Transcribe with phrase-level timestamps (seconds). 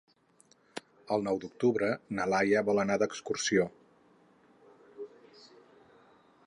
[1.15, 1.89] El nou d'octubre
[2.19, 3.67] na Laia vol anar d'excursió.